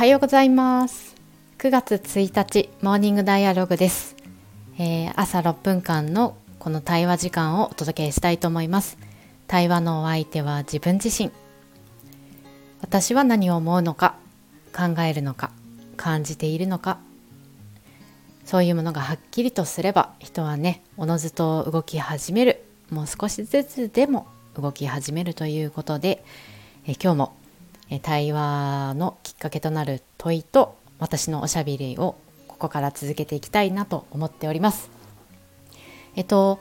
[0.00, 1.14] はようございます。
[1.58, 4.16] 9月1日モーニングダイアログです、
[4.78, 8.96] えー、朝6分間のこの対話時間をお届けしたいと思います。
[9.46, 11.30] 対話のお相手は自分自身。
[12.80, 14.14] 私は何を思うのか
[14.74, 15.50] 考えるのか
[15.98, 16.98] 感じているのか。
[18.46, 22.64] そういうものがはっきりとすれば人はねおのずと動き始める。
[22.88, 26.24] もう少しずつでも動き始めるということで
[26.86, 27.39] え今日も
[27.98, 32.16] 対話のきっかけとなる問いと私のおしゃべりを
[32.46, 34.90] ここから続けていきたいなと思っております。
[36.14, 36.60] えっと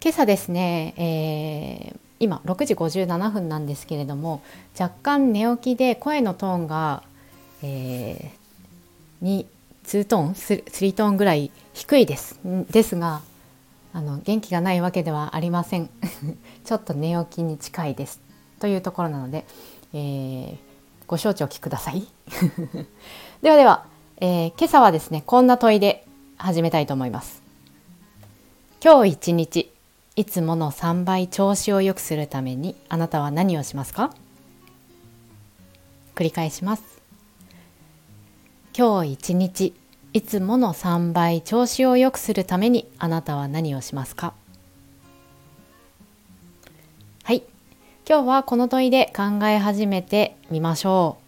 [0.00, 4.42] 今朝ですね、えー、今6時57分なんですけれども
[4.78, 7.02] 若干寝起きで声のトーンが、
[7.62, 9.46] えー、に
[9.84, 12.38] 2トーン 3, トーンぐらい低いです。
[12.70, 13.22] ですが
[13.92, 15.90] あの元気がないわけではありません。
[16.64, 18.20] ちょっと寝起きに近いです。
[18.60, 19.44] というところなので、
[19.92, 20.56] えー、
[21.06, 22.06] ご承知おきください。
[23.42, 23.86] ではでは、
[24.18, 27.42] えー、今朝はですねこんな問いで始めたいと思います。
[28.84, 29.72] 今日一日
[30.16, 34.12] いつもの3倍調子を良くするためにあなたは何をしますか？
[36.14, 36.82] 繰り返します。
[38.76, 39.74] 今日一日
[40.12, 44.34] いつもの3倍調子を良くするためにあなたは何をしますか？
[48.08, 51.18] 今日はこの問いで考え始めてみましょ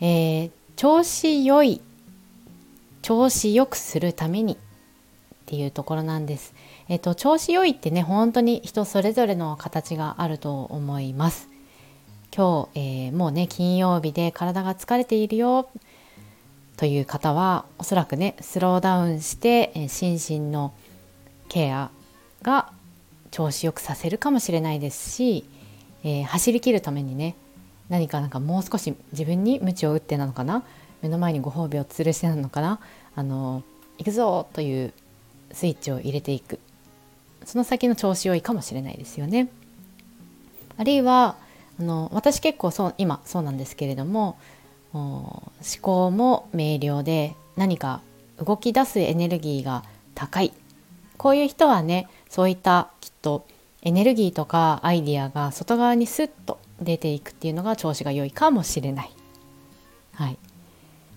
[0.00, 1.82] う、えー、調子良い
[3.02, 4.56] 調子良くするためにっ
[5.44, 6.54] ていうところなんです。
[6.88, 11.50] えっと、調子良いってね本当に人それぞれの形があると思います。
[12.34, 15.68] 今日、えー、もうね金曜日で体が疲れているよ
[16.78, 20.72] という方はおそらくねスローダウンして、えー、心身の
[21.50, 21.90] ケア
[22.40, 22.72] が
[23.30, 25.44] 調子よくさせるかもしれないですし、
[26.04, 27.34] えー、走りきるためにね
[27.88, 30.62] 何かなんかもう少し自分に鞭を打ってなのかな
[31.02, 32.80] 目の前にご褒美を吊るしてなのかな
[33.14, 33.62] あの
[33.98, 34.92] 行くぞという
[35.52, 36.60] スイッチを入れていく
[37.44, 39.48] その先の調子良いかもしれないですよね。
[40.76, 41.36] あるいは
[41.80, 44.36] あの私結構そう今そうなんですけれども
[44.92, 45.50] 思
[45.80, 48.00] 考も明瞭で何か
[48.38, 50.52] 動き出すエネルギーが高い
[51.16, 53.46] こういう人はねそういったきっと
[53.82, 59.10] エネルギーとかアイディアが外側にスッと出ていくっていうのが調子が良いかもしれない。
[60.14, 60.38] はい、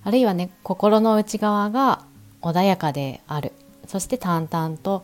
[0.03, 2.03] あるいはね心の内側が
[2.41, 3.53] 穏やかである。
[3.87, 5.03] そして淡々と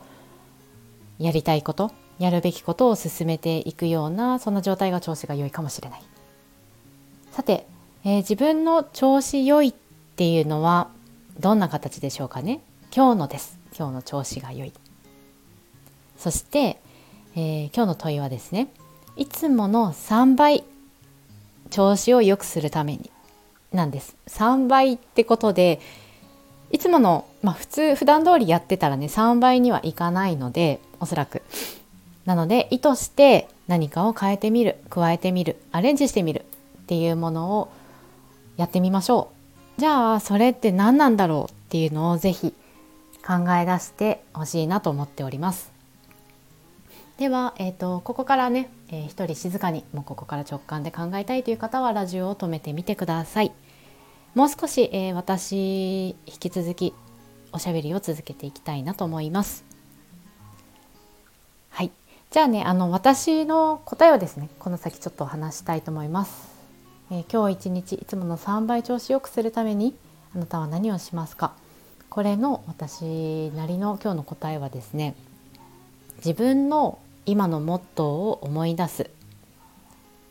[1.18, 6.02] やりたいことやるべきことを進めていくようなそんな状態が調子が良いかもしれない。
[7.32, 7.66] さて、
[8.04, 9.74] えー、自分の調子良いっ
[10.16, 10.90] ていうのは
[11.38, 12.60] どんな形でしょうかね。
[12.94, 13.58] 今日のです。
[13.76, 14.72] 今日の調子が良い。
[16.16, 16.80] そして、
[17.34, 18.68] えー、今日の問いはですね
[19.16, 20.64] いつもの3倍
[21.70, 23.10] 調子を良くするために
[23.72, 24.16] なんです。
[24.28, 25.80] 3倍ってことで
[26.70, 31.42] いつもの、まあ、普通普段通りやってたらね3倍にはいかないのでおそらく。
[32.24, 36.44] なので意図して何かを変えてみる加えてみるアレンジしてみる
[36.82, 37.70] っていうものを
[38.56, 39.30] やってみましょ
[39.76, 39.80] う。
[39.80, 42.52] じゃあそれって何なんだろうっていうのをぜひ
[43.26, 45.77] 考え出してほしいなと思っております。
[47.18, 53.50] では、えーと、ここからね、えー、一人静かにもうここから直感で考えたいという方はラジオを止めてみてください。
[54.36, 56.94] もう少し、えー、私引き続き
[57.50, 59.64] おしゃべりを続けていきたいなと思います。
[61.70, 61.90] はい、
[62.30, 66.48] じゃあねあの私の答えをですねこの先ちょっと話したいと思います。
[67.10, 69.96] えー、今日一日いつもの3倍調子よくするために
[70.36, 71.50] あなたは何をしますか？
[72.10, 75.16] これの私なりの今日の答えはですね
[76.18, 79.10] 自分の今のモットーを思い出す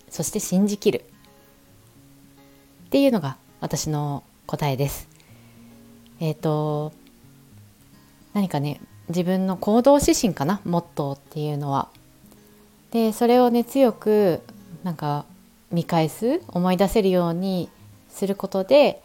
[0.10, 1.04] そして信じきる
[2.86, 5.08] っていうのが私の答えです。
[6.20, 6.94] えっ、ー、と
[8.34, 10.60] 何かね自分の行動指針かな？
[10.66, 11.90] モットーっていうのは。
[12.90, 14.42] でそれをね強く
[14.84, 15.26] なんか
[15.72, 17.70] 見返す思い出せるように
[18.10, 19.04] することで、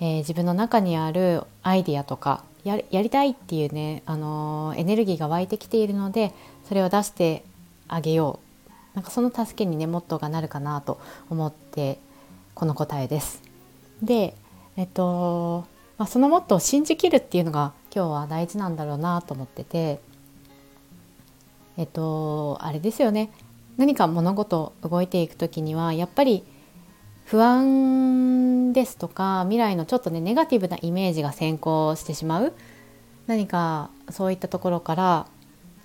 [0.00, 6.32] えー、自分の中にあるアイディアとかややりたいっていうね、あのー、エネルギーが湧いてきているので
[6.68, 7.44] それを出して
[7.88, 8.70] あげよう。
[8.94, 11.00] なんかその助けにねモットーがなるかなと
[11.30, 11.98] 思って
[12.54, 13.42] この答えです。
[14.02, 14.34] で、
[14.76, 15.64] えっと
[15.96, 20.00] まあ、そのもっと信じきるっていうのが今日は大事なんだろうなと思ってて。
[21.78, 23.30] えっとあれですよね。
[23.76, 26.42] 何か物事動いていく時にはやっぱり
[27.24, 32.52] 不安ですとか未来のちょっとねネガティブなイメージが先行してしまう。
[33.28, 35.26] 何かそういったところから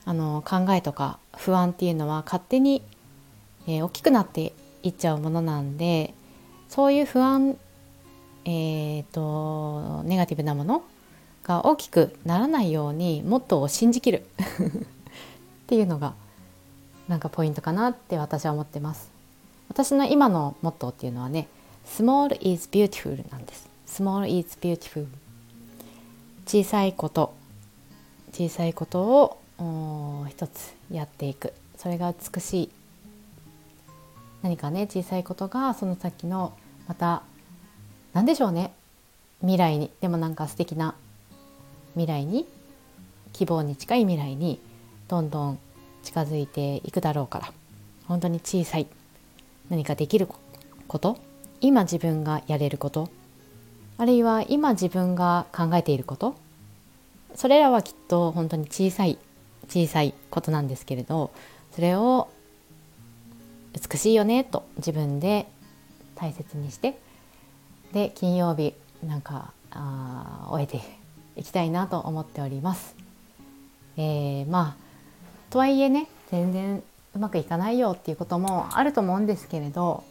[0.06, 2.82] あの考えとか不安っていうのは勝手に、
[3.68, 4.54] えー、大きくなって
[4.84, 6.14] いっちゃうものなんで
[6.68, 7.58] そういう不安
[8.46, 10.84] えーと、ネガティブなもの
[11.44, 14.26] が大きくならないようにモットーを信じきる。
[15.64, 16.14] っていうのが
[17.08, 19.12] なんかポイントかなって私は思ってます。
[19.70, 21.48] 私の今のモットーっていうのはね
[21.86, 23.68] Small is beautiful なんです。
[23.88, 25.08] Small is beautiful
[26.46, 27.34] 小さいこと。
[28.34, 29.38] 小さいことを
[30.30, 31.54] 一つやっていく。
[31.78, 32.70] それが美しい
[34.42, 36.54] 何かね小さいことがその先の
[36.88, 37.24] また
[38.14, 38.74] 何でしょうね。
[39.42, 39.90] 未来に。
[40.02, 40.96] でもなんか素敵な
[41.94, 42.46] 未来に
[43.34, 44.60] 希望に近い未来に
[45.08, 45.60] どんどん
[46.04, 47.52] 近づいていくだろうから。
[48.08, 48.88] 本当に小さい。
[49.70, 50.28] 何かできる
[50.88, 51.18] こと。
[51.62, 53.10] 今自分がやれること。
[53.98, 56.36] あるいは今自分が考えていること。
[57.36, 59.18] それらはきっと本当に小さい
[59.74, 61.32] 小さいことなんですけれど
[61.72, 62.30] それを
[63.74, 65.48] 美しいよねと自分で
[66.14, 67.00] 大切にして
[67.92, 70.80] で金曜日なんかあ終えて
[71.36, 72.96] いきたいなと思っております。
[73.98, 74.84] えー、まあ
[75.50, 76.84] とはいえね全然
[77.16, 80.04] うまくいかないよっていうこともあると思うんですけれど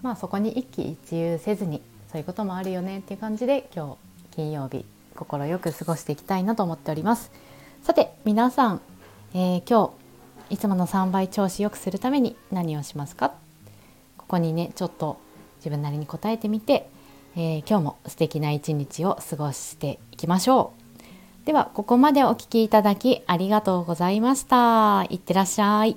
[0.00, 3.98] まあそこに一喜一憂せずにそういうこともあるよねっていう感じで今
[4.30, 7.30] 日金曜日心よく過ごしていきたいなと思っております。
[7.84, 8.80] さて皆さん、
[9.36, 9.92] えー、今
[10.48, 13.32] 日いつもの3倍調子良くするために何をしますか？
[14.16, 15.18] ここにねちょっと
[15.56, 16.88] 自分なりに答えてみて、
[17.34, 20.72] えー、今日も素敵な一日を過ごしていきましょ
[21.42, 21.46] う。
[21.46, 25.04] ではここまでお聴きいただきありがとうございました。
[25.10, 25.96] いってらっしゃい。